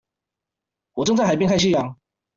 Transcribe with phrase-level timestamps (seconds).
[0.93, 1.95] 我正在海邊看夕陽